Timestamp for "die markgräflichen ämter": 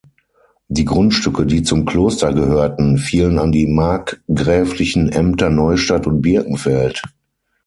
3.51-5.51